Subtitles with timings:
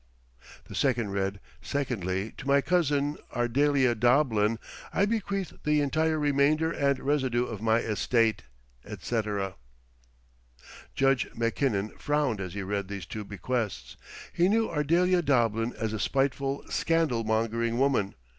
[0.65, 4.57] The second read: "Secondly, to my cousin Ardelia Doblin
[4.91, 8.41] I bequeath the entire remainder and residue of my estate,"
[8.83, 9.57] etc.
[10.95, 13.95] Judge Mackinnon frowned as he read these two bequests.
[14.33, 18.15] He knew Ardelia Doblin as a spiteful, scandal mongering woman.